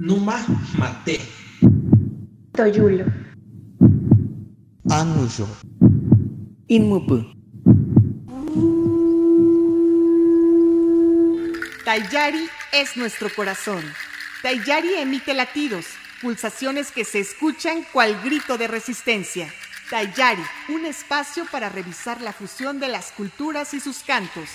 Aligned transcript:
Numa 0.00 0.42
Mate. 0.78 1.20
Toyulo. 2.52 3.04
Anuyo. 4.88 5.46
Inmupu. 6.68 7.22
Tayari 11.84 12.48
es 12.72 12.96
nuestro 12.96 13.28
corazón. 13.36 13.84
Tayari 14.42 14.94
emite 14.94 15.34
latidos, 15.34 15.84
pulsaciones 16.22 16.92
que 16.92 17.04
se 17.04 17.20
escuchan 17.20 17.84
cual 17.92 18.18
grito 18.24 18.56
de 18.56 18.68
resistencia. 18.68 19.52
Tayari, 19.90 20.42
un 20.70 20.86
espacio 20.86 21.44
para 21.52 21.68
revisar 21.68 22.22
la 22.22 22.32
fusión 22.32 22.80
de 22.80 22.88
las 22.88 23.12
culturas 23.12 23.74
y 23.74 23.80
sus 23.80 23.98
cantos. 23.98 24.48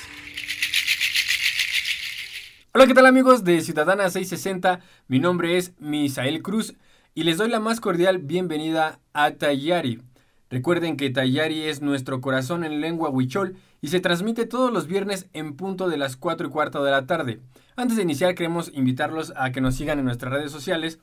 Hola, 2.78 2.88
¿qué 2.88 2.94
tal 2.94 3.05
amigos 3.05 3.46
de 3.46 3.62
Ciudadana 3.62 4.10
660? 4.10 4.82
Mi 5.08 5.20
nombre 5.20 5.55
es 5.55 5.71
Misael 5.80 6.41
Cruz 6.41 6.76
y 7.13 7.23
les 7.23 7.38
doy 7.38 7.48
la 7.48 7.62
más 7.62 7.80
cordial 7.80 8.18
bienvenida 8.18 8.99
a 9.13 9.32
Tayari. 9.32 10.02
Recuerden 10.49 10.98
que 10.98 11.09
Tayari 11.09 11.62
es 11.62 11.82
nuestro 11.82 12.20
corazón 12.20 12.66
en 12.66 12.82
lengua 12.82 13.09
huichol 13.09 13.55
y 13.80 13.88
se 13.88 14.02
transmite 14.02 14.46
todos 14.46 14.73
los 14.73 14.88
viernes 14.88 15.30
en 15.32 15.55
punto 15.55 15.88
de 15.88 15.96
las 15.96 16.18
4 16.18 16.48
y 16.48 16.49
cuarto 16.49 16.84
de 16.84 16.91
la 16.91 17.05
tarde. 17.05 17.40
Antes 17.77 17.96
de 17.96 18.04
iniciar 18.04 18.35
queremos 18.35 18.70
invitarlos 18.73 19.32
a 19.38 19.54
que 19.54 19.62
nos 19.62 19.76
sigan 19.76 19.99
en 19.99 20.04
nuestras 20.04 20.34
redes 20.34 20.52
sociales. 20.52 20.99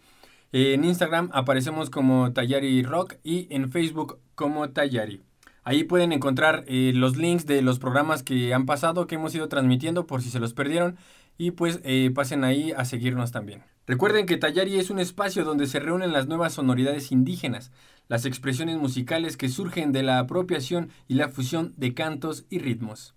En 0.53 0.85
Instagram 0.85 1.31
aparecemos 1.33 1.89
como 1.89 2.35
Tayari 2.35 2.83
Rock 2.83 3.15
y 3.25 3.47
en 3.49 3.73
Facebook 3.73 4.19
como 4.35 4.69
Tayari. 4.69 5.23
Ahí 5.65 5.85
pueden 5.85 6.13
encontrar 6.13 6.65
eh, 6.67 6.91
los 6.93 7.17
links 7.17 7.47
de 7.47 7.63
los 7.63 7.79
programas 7.79 8.25
que 8.25 8.53
han 8.53 8.67
pasado, 8.67 9.07
que 9.07 9.15
hemos 9.15 9.33
ido 9.35 9.49
transmitiendo 9.49 10.07
por 10.07 10.21
si 10.21 10.29
se 10.29 10.41
los 10.41 10.55
perdieron 10.55 10.97
y 11.43 11.51
pues 11.51 11.81
eh, 11.83 12.13
pasen 12.15 12.45
ahí 12.45 12.71
a 12.71 12.85
seguirnos 12.85 13.33
también. 13.33 13.65
Recuerden 13.85 14.27
que 14.27 14.37
Tayari 14.37 14.79
es 14.79 14.91
un 14.91 15.01
espacio 15.01 15.43
donde 15.45 15.67
se 15.67 15.81
reúnen 15.81 16.13
las 16.13 16.29
nuevas 16.29 16.53
sonoridades 16.53 17.11
indígenas, 17.11 17.73
las 18.07 18.27
expresiones 18.27 18.77
musicales 18.77 19.37
que 19.37 19.49
surgen 19.49 19.91
de 19.91 20.05
la 20.05 20.21
apropiación 20.21 20.91
y 21.09 21.15
la 21.15 21.29
fusión 21.29 21.75
de 21.77 21.95
cantos 21.95 22.45
y 22.49 22.61
ritmos. 22.61 23.17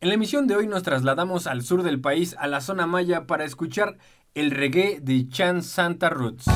En 0.00 0.08
la 0.08 0.14
emisión 0.14 0.48
de 0.48 0.56
hoy 0.56 0.66
nos 0.66 0.82
trasladamos 0.82 1.46
al 1.46 1.62
sur 1.62 1.84
del 1.84 2.00
país, 2.00 2.34
a 2.36 2.48
la 2.48 2.60
zona 2.60 2.88
maya, 2.88 3.28
para 3.28 3.44
escuchar 3.44 3.98
el 4.34 4.50
reggae 4.50 4.98
de 5.00 5.28
Chan 5.28 5.62
Santa 5.62 6.10
Roots. 6.10 6.46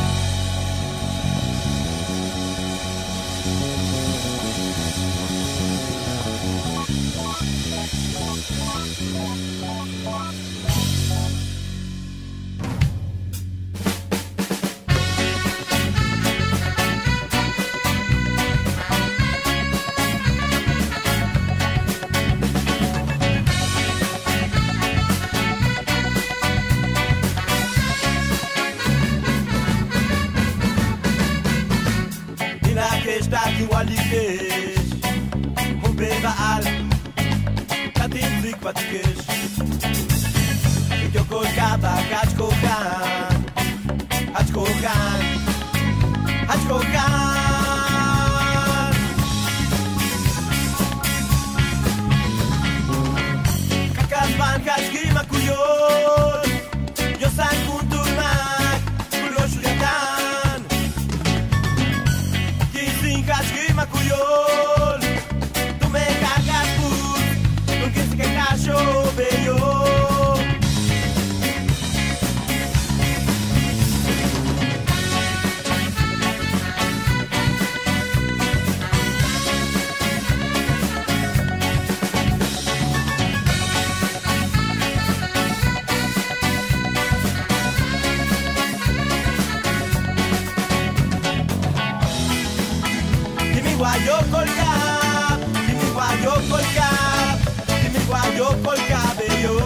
guayó 93.88 94.18
colgar, 94.30 95.40
y 95.66 95.72
mi 95.72 95.88
guayó 95.94 96.34
colgar, 96.50 97.38
y 97.68 97.88
mi 97.88 98.00
guayó 98.04 98.46
colgar 98.62 99.16
de 99.16 99.28
yo. 99.42 99.56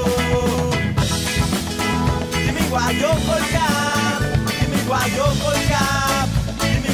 Y 2.34 2.53
mi 2.53 2.62
guayó 2.69 3.11
colgar, 3.27 4.21
y 4.62 4.65
mi 4.71 4.81
guayó 4.87 5.27
colgar, 5.43 6.28
y 6.62 6.65
mi. 6.82 6.93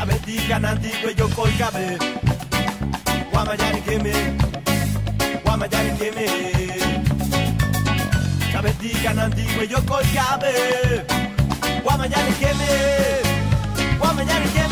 A 0.00 0.04
ver, 0.06 0.20
digan 0.24 0.64
antiguo 0.64 1.10
yo 1.10 1.28
colgabe, 1.30 1.98
guamayari 3.30 3.80
que 3.82 3.98
me, 3.98 4.14
guamayari 5.44 5.90
que 5.98 6.12
me. 6.12 6.26
A 8.56 8.60
ver, 8.62 8.78
digan 8.78 9.18
antiguo 9.18 9.64
yo 9.64 9.84
colgabe, 9.84 11.04
guamayari 11.82 12.32
que 12.32 12.54
me. 12.54 13.23
mama, 14.14 14.24
daddy, 14.24 14.63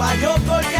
Guayoko 0.00 0.79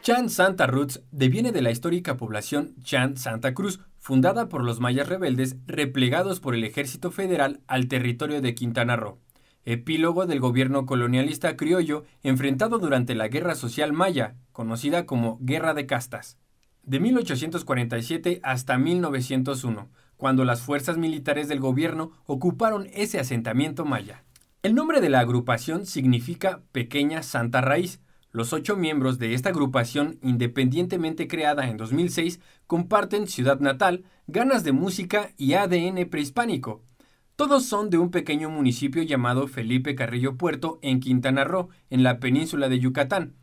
Chan 0.00 0.30
Santa 0.30 0.66
Roots 0.66 1.02
deviene 1.10 1.52
de 1.52 1.60
la 1.60 1.70
histórica 1.70 2.16
población 2.16 2.74
Chan 2.82 3.18
Santa 3.18 3.52
Cruz, 3.52 3.80
fundada 3.98 4.48
por 4.48 4.64
los 4.64 4.80
mayas 4.80 5.06
rebeldes 5.06 5.56
replegados 5.66 6.40
por 6.40 6.54
el 6.54 6.64
ejército 6.64 7.10
federal 7.10 7.60
al 7.66 7.88
territorio 7.88 8.40
de 8.40 8.54
Quintana 8.54 8.96
Roo. 8.96 9.18
Epílogo 9.66 10.24
del 10.24 10.40
gobierno 10.40 10.86
colonialista 10.86 11.58
criollo 11.58 12.04
enfrentado 12.22 12.78
durante 12.78 13.14
la 13.14 13.28
Guerra 13.28 13.54
Social 13.54 13.92
Maya, 13.92 14.36
conocida 14.52 15.04
como 15.04 15.36
Guerra 15.42 15.74
de 15.74 15.84
Castas. 15.84 16.38
De 16.82 16.98
1847 16.98 18.40
hasta 18.42 18.78
1901, 18.78 19.90
cuando 20.16 20.46
las 20.46 20.62
fuerzas 20.62 20.96
militares 20.96 21.48
del 21.48 21.60
gobierno 21.60 22.12
ocuparon 22.24 22.88
ese 22.94 23.20
asentamiento 23.20 23.84
maya. 23.84 24.24
El 24.62 24.74
nombre 24.74 25.02
de 25.02 25.10
la 25.10 25.20
agrupación 25.20 25.84
significa 25.84 26.62
Pequeña 26.72 27.22
Santa 27.22 27.60
Raíz. 27.60 28.00
Los 28.36 28.52
ocho 28.52 28.76
miembros 28.76 29.18
de 29.18 29.32
esta 29.32 29.48
agrupación, 29.48 30.18
independientemente 30.20 31.26
creada 31.26 31.70
en 31.70 31.78
2006, 31.78 32.38
comparten 32.66 33.28
ciudad 33.28 33.60
natal, 33.60 34.04
ganas 34.26 34.62
de 34.62 34.72
música 34.72 35.30
y 35.38 35.54
ADN 35.54 36.06
prehispánico. 36.10 36.82
Todos 37.36 37.64
son 37.64 37.88
de 37.88 37.96
un 37.96 38.10
pequeño 38.10 38.50
municipio 38.50 39.02
llamado 39.02 39.48
Felipe 39.48 39.94
Carrillo 39.94 40.36
Puerto 40.36 40.78
en 40.82 41.00
Quintana 41.00 41.44
Roo, 41.44 41.70
en 41.88 42.02
la 42.02 42.20
península 42.20 42.68
de 42.68 42.78
Yucatán. 42.78 43.36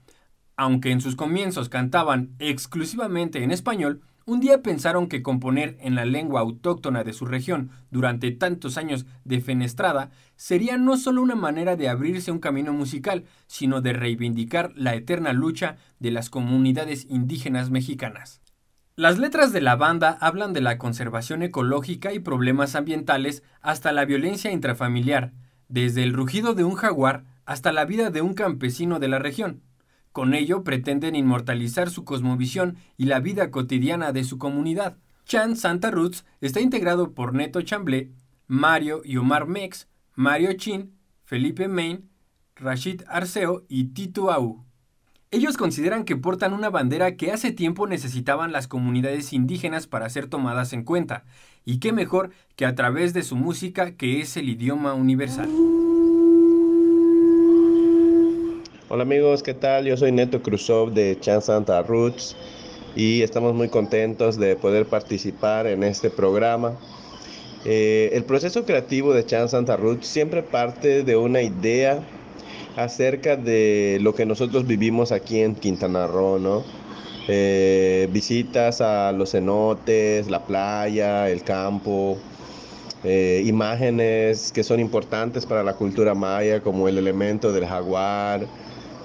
Aunque 0.58 0.92
en 0.92 1.02
sus 1.02 1.16
comienzos 1.16 1.70
cantaban 1.70 2.36
exclusivamente 2.38 3.44
en 3.44 3.50
español, 3.50 4.04
un 4.26 4.40
día 4.40 4.62
pensaron 4.62 5.08
que 5.08 5.22
componer 5.22 5.78
en 5.82 5.96
la 5.96 6.06
lengua 6.06 6.42
autóctona 6.42 7.04
de 7.04 7.14
su 7.14 7.26
región 7.26 7.72
durante 7.92 8.32
tantos 8.32 8.78
años 8.78 9.06
de 9.26 9.42
fenestrada 9.42 10.12
sería 10.36 10.78
no 10.78 10.98
solo 10.98 11.22
una 11.22 11.36
manera 11.36 11.76
de 11.76 11.90
abrirse 11.90 12.32
un 12.32 12.40
camino 12.40 12.74
musical, 12.74 13.26
sino 13.48 13.82
de 13.82 13.94
reivindicar 13.94 14.72
la 14.76 14.96
eterna 14.96 15.34
lucha 15.34 15.78
de 16.00 16.12
las 16.12 16.30
comunidades 16.30 17.06
indígenas 17.10 17.70
mexicanas. 17.70 18.42
Las 18.96 19.18
letras 19.18 19.52
de 19.52 19.62
la 19.62 19.76
banda 19.76 20.18
hablan 20.22 20.54
de 20.54 20.62
la 20.62 20.78
conservación 20.78 21.42
ecológica 21.42 22.14
y 22.14 22.20
problemas 22.20 22.76
ambientales 22.76 23.44
hasta 23.60 23.92
la 23.92 24.06
violencia 24.06 24.52
intrafamiliar, 24.52 25.34
desde 25.68 26.04
el 26.04 26.14
rugido 26.14 26.54
de 26.54 26.64
un 26.64 26.76
jaguar 26.76 27.24
hasta 27.46 27.74
la 27.74 27.86
vida 27.86 28.12
de 28.12 28.22
un 28.22 28.36
campesino 28.36 29.00
de 29.00 29.08
la 29.08 29.20
región. 29.20 29.64
Con 30.14 30.36
ello 30.36 30.64
pretenden 30.64 31.16
inmortalizar 31.16 31.90
su 31.90 32.06
cosmovisión 32.06 32.78
y 32.98 33.06
la 33.06 33.20
vida 33.20 33.50
cotidiana 33.50 34.12
de 34.12 34.24
su 34.24 34.38
comunidad. 34.38 34.96
Chan 35.26 35.56
Santa 35.56 35.90
Roots 35.90 36.24
está 36.40 36.62
integrado 36.62 37.14
por 37.14 37.34
Neto 37.34 37.62
Chamblé, 37.64 38.12
Mario 38.46 39.02
y 39.04 39.18
Omar 39.18 39.48
Mex, 39.48 39.88
Mario 40.14 40.54
Chin, 40.54 40.94
Felipe 41.26 41.68
Main, 41.68 42.10
Rashid 42.56 43.02
Arceo 43.08 43.66
y 43.68 43.86
Tito 43.86 44.32
Au. 44.32 44.64
Ellos 45.32 45.58
consideran 45.58 46.04
que 46.04 46.16
portan 46.16 46.54
una 46.54 46.70
bandera 46.70 47.16
que 47.16 47.32
hace 47.32 47.52
tiempo 47.52 47.88
necesitaban 47.88 48.52
las 48.52 48.68
comunidades 48.68 49.34
indígenas 49.34 49.88
para 49.88 50.08
ser 50.12 50.28
tomadas 50.28 50.74
en 50.74 50.84
cuenta, 50.84 51.26
y 51.66 51.80
qué 51.80 51.92
mejor 51.92 52.30
que 52.56 52.68
a 52.68 52.76
través 52.76 53.16
de 53.16 53.24
su 53.24 53.36
música 53.36 53.96
que 53.96 54.22
es 54.22 54.38
el 54.38 54.48
idioma 54.48 54.94
universal. 54.94 55.50
Hola 58.94 59.02
amigos, 59.02 59.42
¿qué 59.42 59.56
tal? 59.56 59.86
Yo 59.86 59.98
soy 59.98 60.12
Neto 60.12 60.44
Cruzov 60.44 60.94
de 60.94 61.18
Chan 61.20 61.42
Santa 61.42 61.82
Roots 61.82 62.36
y 62.96 63.24
estamos 63.24 63.56
muy 63.56 63.68
contentos 63.68 64.38
de 64.38 64.56
poder 64.56 64.86
participar 64.86 65.66
en 65.66 65.82
este 65.82 66.12
programa. 66.12 66.78
Eh, 67.66 68.12
el 68.14 68.24
proceso 68.24 68.66
creativo 68.66 69.12
de 69.16 69.26
Chan 69.26 69.50
Santa 69.50 69.78
Roots 69.78 70.06
siempre 70.06 70.44
parte 70.44 71.02
de 71.02 71.18
una 71.18 71.42
idea 71.42 72.04
acerca 72.76 73.36
de 73.36 73.98
lo 74.00 74.14
que 74.14 74.28
nosotros 74.28 74.68
vivimos 74.68 75.12
aquí 75.12 75.40
en 75.40 75.56
Quintana 75.56 76.06
Roo, 76.06 76.38
¿no? 76.38 76.64
Eh, 77.28 78.08
visitas 78.12 78.80
a 78.80 79.12
los 79.12 79.32
cenotes, 79.32 80.30
la 80.30 80.46
playa, 80.46 81.32
el 81.32 81.42
campo, 81.42 82.20
eh, 83.04 83.42
imágenes 83.44 84.52
que 84.52 84.64
son 84.64 84.80
importantes 84.80 85.48
para 85.48 85.64
la 85.64 85.74
cultura 85.74 86.14
maya, 86.14 86.62
como 86.62 86.88
el 86.88 87.00
elemento 87.00 87.52
del 87.52 87.66
jaguar, 87.66 88.46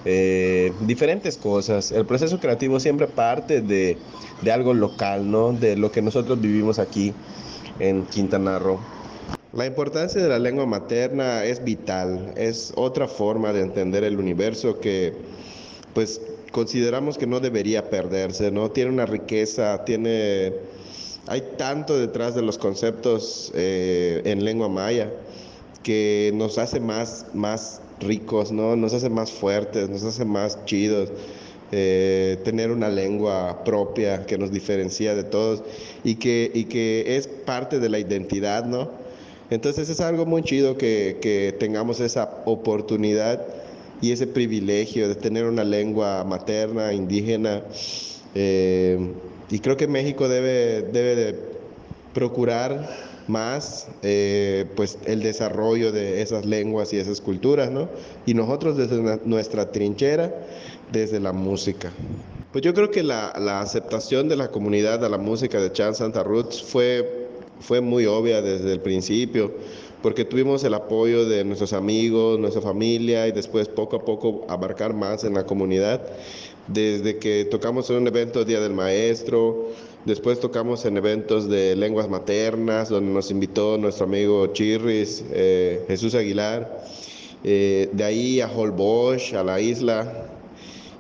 eh, 0.05 0.73
diferentes 0.81 1.37
cosas. 1.37 1.93
El 1.93 2.07
proceso 2.07 2.39
creativo 2.41 2.81
siempre 2.81 3.07
parte 3.07 3.61
de, 3.61 3.97
de, 4.43 4.53
algo 4.53 4.75
local, 4.75 5.31
¿no? 5.31 5.53
De 5.53 5.77
lo 5.77 5.91
que 5.91 6.03
nosotros 6.03 6.41
vivimos 6.41 6.79
aquí 6.79 7.13
en 7.79 8.05
Quintana 8.07 8.59
Roo. 8.59 8.79
La 9.53 9.67
importancia 9.67 10.23
de 10.23 10.29
la 10.29 10.39
lengua 10.39 10.67
materna 10.67 11.45
es 11.45 11.65
vital, 11.65 12.35
es 12.37 12.73
otra 12.77 13.09
forma 13.09 13.53
de 13.53 13.63
entender 13.63 14.05
el 14.05 14.19
universo 14.19 14.79
que 14.79 15.15
pues 15.95 16.21
consideramos 16.53 17.19
que 17.19 17.27
no 17.27 17.41
debería 17.41 17.91
perderse, 17.91 18.51
¿no? 18.51 18.71
Tiene 18.71 18.91
una 18.91 19.07
riqueza, 19.07 19.85
tiene... 19.85 20.53
Hay 21.27 21.43
tanto 21.59 21.99
detrás 21.99 22.35
de 22.35 22.43
los 22.43 22.57
conceptos 22.57 23.53
eh, 23.55 24.23
en 24.25 24.45
lengua 24.45 24.69
maya 24.69 25.11
que 25.83 26.31
nos 26.35 26.57
hace 26.57 26.81
más, 26.81 27.27
más 27.35 27.81
ricos, 28.01 28.53
¿no? 28.53 28.77
Nos 28.77 28.95
hace 28.95 29.11
más 29.11 29.33
fuertes, 29.33 29.89
nos 29.89 30.05
hace 30.05 30.25
más 30.25 30.65
chidos. 30.65 31.11
Eh, 31.71 32.39
tener 32.45 32.71
una 32.71 32.89
lengua 32.89 33.63
propia 33.63 34.25
que 34.25 34.39
nos 34.39 34.51
diferencia 34.51 35.15
de 35.15 35.23
todos 35.23 35.63
y 36.03 36.15
que, 36.15 36.51
y 36.55 36.65
que 36.65 37.19
es 37.19 37.27
parte 37.29 37.79
de 37.79 37.91
la 37.91 37.99
identidad, 37.99 38.65
¿no? 38.65 38.91
Entonces 39.51 39.91
es 39.91 40.01
algo 40.01 40.25
muy 40.25 40.43
chido 40.43 40.79
que, 40.79 41.19
que 41.21 41.55
tengamos 41.59 42.01
esa 42.01 42.43
oportunidad 42.47 43.47
y 44.01 44.13
ese 44.13 44.27
privilegio 44.27 45.09
de 45.09 45.15
tener 45.15 45.45
una 45.45 45.65
lengua 45.65 46.25
materna, 46.25 46.93
indígena. 46.93 47.63
Eh, 48.35 49.13
y 49.51 49.59
creo 49.61 49.77
que 49.77 49.87
México 49.87 50.29
debe, 50.29 50.83
debe 50.83 51.17
de 51.17 51.39
procurar 52.15 52.89
más 53.29 53.89
eh, 54.03 54.67
pues 54.77 54.99
el 55.05 55.23
desarrollo 55.23 55.93
de 55.93 56.23
esas 56.23 56.45
lenguas 56.45 56.93
y 56.93 56.99
esas 56.99 57.21
culturas, 57.21 57.71
¿no? 57.71 57.89
Y 58.27 58.35
nosotros 58.35 58.77
desde 58.77 59.21
nuestra 59.25 59.71
trinchera, 59.71 60.35
desde 60.93 61.21
la 61.21 61.33
música. 61.33 61.93
Pues 62.53 62.65
yo 62.65 62.73
creo 62.75 62.91
que 62.91 63.03
la, 63.03 63.35
la 63.39 63.61
aceptación 63.61 64.29
de 64.29 64.37
la 64.37 64.49
comunidad 64.49 65.05
a 65.05 65.09
la 65.09 65.19
música 65.19 65.61
de 65.61 65.71
Chan 65.73 65.95
Santa 65.95 66.23
Roots 66.23 66.63
fue, 66.63 67.29
fue 67.61 67.81
muy 67.81 68.07
obvia 68.07 68.41
desde 68.41 68.73
el 68.73 68.81
principio, 68.81 69.53
porque 70.03 70.25
tuvimos 70.25 70.65
el 70.65 70.75
apoyo 70.75 71.29
de 71.29 71.45
nuestros 71.45 71.73
amigos, 71.73 72.39
nuestra 72.39 72.63
familia 72.63 73.27
y 73.27 73.33
después 73.33 73.69
poco 73.69 73.97
a 73.97 74.05
poco 74.05 74.47
abarcar 74.49 74.95
más 74.95 75.25
en 75.25 75.35
la 75.35 75.45
comunidad. 75.45 76.01
Desde 76.69 77.19
que 77.19 77.47
tocamos 77.51 77.89
en 77.91 77.97
un 77.97 78.07
evento 78.07 78.45
Día 78.45 78.61
del 78.61 78.75
Maestro, 78.75 79.71
Después 80.05 80.41
tocamos 80.41 80.85
en 80.85 80.97
eventos 80.97 81.49
de 81.49 81.77
lenguas 81.77 82.09
maternas, 82.09 82.89
donde 82.89 83.13
nos 83.13 83.31
invitó 83.31 83.77
nuestro 83.79 84.07
amigo 84.07 84.47
Chirris, 84.49 85.25
eh, 85.33 85.85
Jesús 85.89 86.15
Aguilar. 86.15 86.83
Eh, 87.45 87.89
de 87.93 88.05
ahí 88.05 88.41
a 88.41 88.51
Holbox, 88.51 89.35
a 89.35 89.45
la 89.45 89.61
isla. 89.61 90.31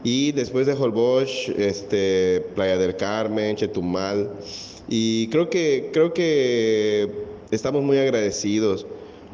Y 0.04 0.32
después 0.32 0.66
de 0.66 0.74
Holbox, 0.74 1.48
este, 1.56 2.44
Playa 2.54 2.76
del 2.76 2.96
Carmen, 2.96 3.56
Chetumal. 3.56 4.30
Y 4.88 5.28
creo 5.28 5.48
que, 5.50 5.90
creo 5.92 6.12
que 6.12 7.10
estamos 7.50 7.82
muy 7.82 7.98
agradecidos 7.98 8.86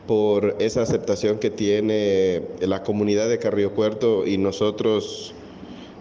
por 0.07 0.57
esa 0.59 0.83
aceptación 0.83 1.39
que 1.39 1.51
tiene 1.51 2.43
la 2.61 2.83
comunidad 2.83 3.29
de 3.29 3.39
Carrillo 3.39 3.73
Puerto 3.75 4.27
y 4.27 4.37
nosotros 4.37 5.35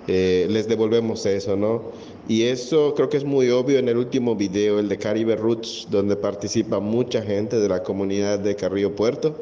eh, 0.08 0.48
les 0.50 0.68
devolvemos 0.68 1.26
eso, 1.26 1.56
¿no? 1.56 1.84
Y 2.28 2.44
eso 2.44 2.94
creo 2.96 3.10
que 3.10 3.18
es 3.18 3.26
muy 3.26 3.50
obvio 3.50 3.80
en 3.80 3.90
el 3.90 3.98
último 3.98 4.36
video, 4.36 4.80
el 4.80 4.88
de 4.88 4.98
Caribe 4.98 5.36
Roots, 5.36 5.88
donde 5.90 6.16
participa 6.16 6.80
mucha 6.80 7.22
gente 7.22 7.60
de 7.60 7.68
la 7.68 7.84
comunidad 7.84 8.40
de 8.40 8.56
Carrillo 8.56 8.96
Puerto 8.96 9.36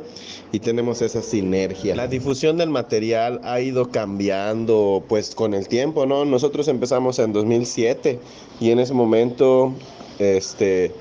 y 0.51 0.59
tenemos 0.59 1.01
esa 1.03 1.21
sinergia. 1.21 1.95
La 1.95 2.07
difusión 2.07 2.57
del 2.57 2.69
material 2.69 3.39
ha 3.43 3.61
ido 3.61 3.89
cambiando 3.89 5.03
pues 5.07 5.35
con 5.35 5.53
el 5.53 5.67
tiempo, 5.67 6.07
¿no? 6.07 6.25
Nosotros 6.25 6.67
empezamos 6.67 7.19
en 7.19 7.33
2007 7.33 8.19
y 8.59 8.71
en 8.71 8.79
ese 8.79 8.95
momento, 8.95 9.73
este, 10.17 10.91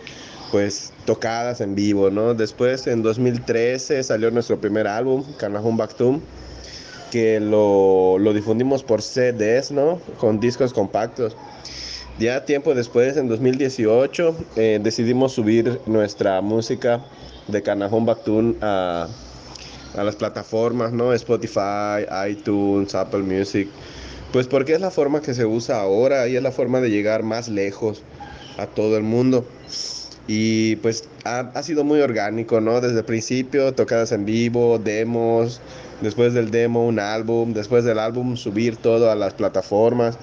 pues 0.52 0.92
tocadas 1.06 1.62
en 1.62 1.74
vivo, 1.74 2.10
¿no? 2.10 2.34
Después 2.34 2.86
en 2.88 3.02
2013 3.02 4.02
salió 4.02 4.30
nuestro 4.30 4.60
primer 4.60 4.86
álbum, 4.86 5.24
Canajun 5.38 5.78
Bactum 5.78 6.20
que 7.10 7.40
lo, 7.40 8.18
lo, 8.18 8.32
difundimos 8.32 8.82
por 8.82 9.02
CDs, 9.02 9.70
¿no? 9.70 10.00
Con 10.18 10.40
discos 10.40 10.72
compactos. 10.72 11.36
Ya 12.18 12.44
tiempo 12.44 12.74
después, 12.74 13.16
en 13.16 13.28
2018, 13.28 14.36
eh, 14.56 14.80
decidimos 14.82 15.32
subir 15.32 15.80
nuestra 15.86 16.40
música 16.40 17.00
de 17.48 17.62
Canajón 17.62 18.04
Bactún 18.06 18.56
a, 18.60 19.08
a 19.96 20.04
las 20.04 20.16
plataformas, 20.16 20.92
¿no? 20.92 21.12
Spotify, 21.12 22.06
iTunes, 22.28 22.94
Apple 22.94 23.22
Music. 23.22 23.68
Pues 24.32 24.46
porque 24.46 24.74
es 24.74 24.80
la 24.80 24.90
forma 24.90 25.20
que 25.20 25.34
se 25.34 25.44
usa 25.44 25.80
ahora 25.80 26.28
y 26.28 26.36
es 26.36 26.42
la 26.42 26.52
forma 26.52 26.80
de 26.80 26.90
llegar 26.90 27.22
más 27.22 27.48
lejos 27.48 28.02
a 28.58 28.66
todo 28.66 28.96
el 28.96 29.02
mundo. 29.02 29.44
Y 30.32 30.76
pues 30.76 31.08
ha, 31.24 31.40
ha 31.40 31.62
sido 31.64 31.82
muy 31.82 32.00
orgánico, 32.00 32.60
¿no? 32.60 32.80
Desde 32.80 32.98
el 32.98 33.04
principio, 33.04 33.74
tocadas 33.74 34.12
en 34.12 34.24
vivo, 34.24 34.78
demos, 34.78 35.60
después 36.00 36.34
del 36.34 36.52
demo 36.52 36.86
un 36.86 36.98
álbum, 36.98 37.52
después 37.52 37.84
del 37.84 37.98
álbum 37.98 38.36
subir 38.36 38.76
todo 38.76 39.10
a 39.10 39.16
las 39.16 39.34
plataformas 39.34 40.16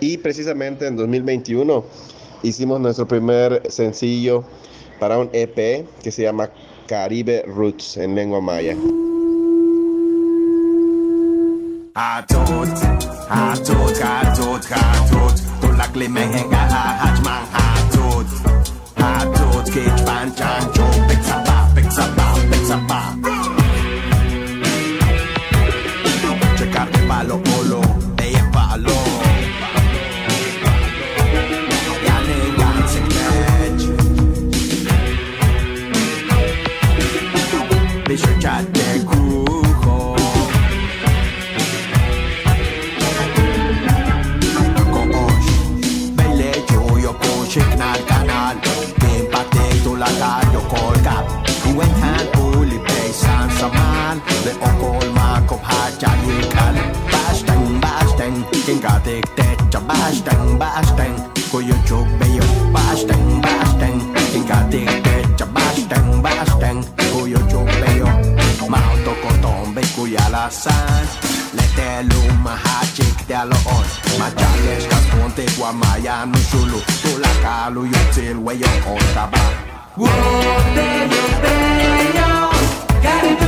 y 0.00 0.18
precisamente 0.18 0.86
en 0.86 0.96
2021 0.96 1.84
hicimos 2.42 2.80
nuestro 2.80 3.06
primer 3.06 3.62
sencillo 3.68 4.44
para 5.00 5.18
un 5.18 5.28
EP 5.32 5.86
que 6.02 6.10
se 6.10 6.22
llama 6.22 6.50
Caribe 6.86 7.44
Roots 7.46 7.96
en 7.96 8.14
lengua 8.14 8.40
maya. 8.40 8.76
Time. 20.36 20.77
jala 70.10 70.50
sign 70.50 71.06
Letelo 71.56 72.20
mahachik 72.44 73.26
dalo 73.28 73.56
on. 73.76 73.86
Machales 74.18 74.84
kasponte 74.90 75.44
guamaya 75.56 76.26
no 76.26 76.38
solo 76.50 76.80
Tolakalo 77.02 77.82
yotil 77.92 78.36
weyo 78.44 78.68
on 78.86 79.04
taba 79.14 79.44
Whoa, 79.96 80.08
there 80.74 81.04
you, 81.12 81.26
there 81.42 82.04
you, 82.18 83.02
got 83.02 83.42
it. 83.42 83.47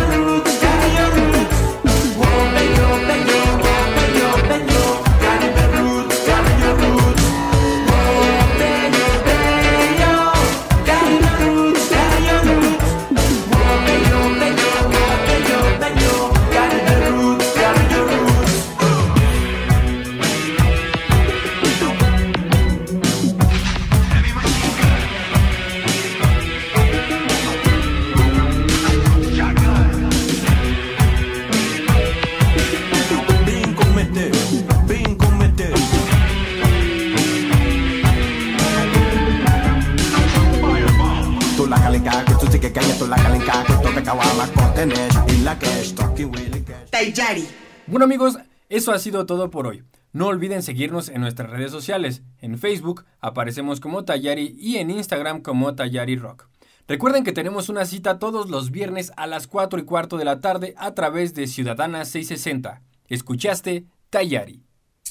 Bueno 47.87 48.05
amigos, 48.05 48.39
eso 48.69 48.93
ha 48.93 48.99
sido 48.99 49.25
todo 49.25 49.51
por 49.51 49.69
hoy. 49.69 49.85
No 50.13 50.27
olviden 50.27 50.65
seguirnos 50.65 51.09
en 51.09 51.21
nuestras 51.21 51.51
redes 51.51 51.71
sociales. 51.71 52.23
En 52.39 52.59
Facebook 52.59 53.05
aparecemos 53.21 53.79
como 53.79 54.05
Tayari 54.05 54.57
y 54.59 54.79
en 54.79 54.91
Instagram 54.91 55.43
como 55.43 55.77
Tayari 55.77 56.17
Rock. 56.17 56.49
Recuerden 56.89 57.23
que 57.23 57.31
tenemos 57.31 57.69
una 57.69 57.85
cita 57.85 58.19
todos 58.19 58.51
los 58.51 58.73
viernes 58.73 59.13
a 59.17 59.29
las 59.29 59.47
4 59.47 59.79
y 59.79 59.85
cuarto 59.85 60.17
de 60.17 60.25
la 60.25 60.41
tarde 60.41 60.75
a 60.77 60.93
través 60.95 61.35
de 61.35 61.47
Ciudadana 61.47 62.05
660. 62.05 62.83
¿Escuchaste? 63.07 63.85
Tayari. 64.11 64.65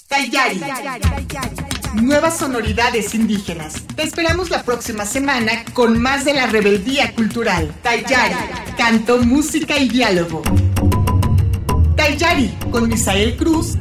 Tayari. 0.09 0.59
Nuevas 1.95 2.37
sonoridades 2.37 3.15
indígenas. 3.15 3.73
Te 3.95 4.03
esperamos 4.03 4.49
la 4.51 4.63
próxima 4.63 5.05
semana 5.05 5.63
con 5.73 5.99
más 5.99 6.23
de 6.23 6.33
la 6.33 6.45
rebeldía 6.45 7.13
cultural. 7.13 7.73
Tayari. 7.81 8.35
Canto, 8.77 9.17
música 9.23 9.77
y 9.77 9.89
diálogo. 9.89 10.43
Tayari 11.95 12.53
con 12.71 12.87
Misael 12.87 13.35
Cruz 13.37 13.75